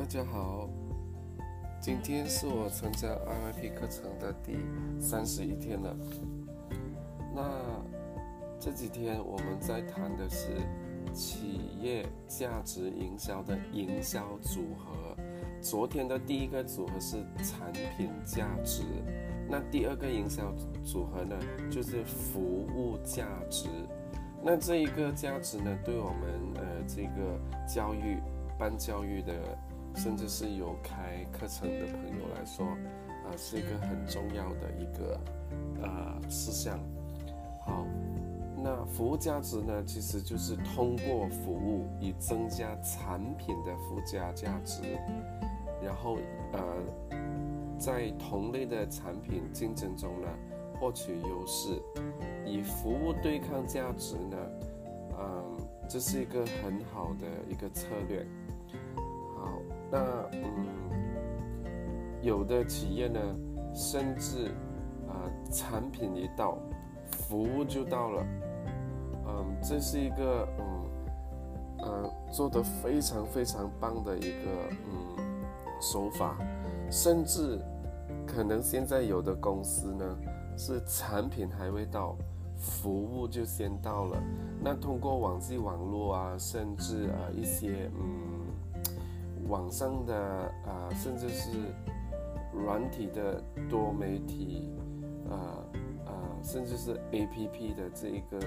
[0.00, 0.66] 大家好，
[1.78, 4.56] 今天是我参加 RYP 课程的第
[4.98, 5.94] 三十一天了。
[7.34, 7.42] 那
[8.58, 10.56] 这几天我们在谈的是
[11.12, 15.14] 企业价值营销的营销组合。
[15.60, 18.82] 昨天的第一个组合是产品价值，
[19.50, 20.50] 那第二个营销
[20.82, 21.36] 组合呢，
[21.70, 23.68] 就是服务价值。
[24.42, 27.38] 那这一个价值呢，对我们呃这个
[27.68, 28.16] 教育
[28.58, 29.34] 办教育的。
[30.02, 35.20] 甚至是有开课程的朋友来说，啊，是一个很重要的一个
[35.82, 36.80] 呃事项。
[37.60, 37.86] 好，
[38.56, 44.80] 那服务价值呢，其实就是通过服务以增加产品的附加价值，
[45.84, 46.16] 然后
[46.54, 47.18] 呃，
[47.78, 50.28] 在同类的产品竞争中呢
[50.80, 51.78] 获取优势，
[52.46, 54.36] 以服务对抗价值呢，
[55.18, 58.26] 嗯，这是一个很好的一个策略。
[59.90, 59.98] 那
[60.32, 60.68] 嗯，
[62.22, 63.18] 有的企业呢，
[63.74, 64.46] 甚至
[65.08, 66.56] 啊，产品一到，
[67.10, 68.26] 服务就到了，
[69.26, 70.90] 嗯，这是一个嗯，
[71.78, 74.46] 呃，做的非常非常棒的一个
[74.86, 75.24] 嗯
[75.80, 76.36] 手法，
[76.88, 77.58] 甚至
[78.24, 80.04] 可能现在有的公司呢，
[80.56, 82.16] 是产品还未到，
[82.56, 84.22] 服务就先到了，
[84.62, 88.28] 那通过网际网络啊，甚至啊一些嗯。
[89.48, 90.14] 网上的
[90.66, 91.50] 啊，甚至是
[92.52, 94.70] 软体的多媒体，
[95.28, 95.64] 呃
[96.06, 98.38] 呃，甚至是 A P P 的这一个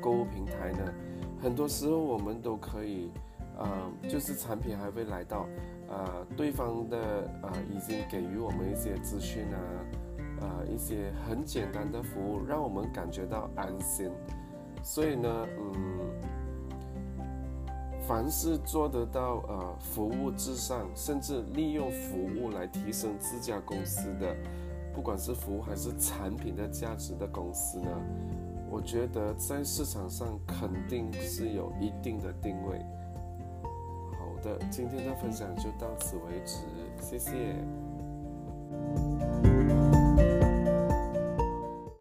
[0.00, 0.92] 购物平台呢，
[1.40, 3.10] 很多时候我们都可以，
[3.58, 5.46] 啊，就是产品还未来到，
[5.88, 6.98] 啊，对方的
[7.42, 9.58] 啊已经给予我们一些资讯啊，
[10.42, 14.10] 啊，一些很简单的服务，让我们感觉到安心。
[14.82, 15.91] 所以呢，嗯。
[18.12, 24.36] 凡是做得到呃服务至上，甚至利用服务来提升自家公司的，
[24.92, 27.88] 不管是服务还是产品的价值的公司呢，
[28.70, 32.84] 我觉得在市场上肯定是有一定的定位。
[34.12, 36.58] 好的，今天的分享就到此为止，
[37.00, 37.32] 谢谢。